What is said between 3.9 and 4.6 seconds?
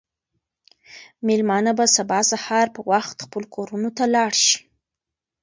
ته لاړ شي.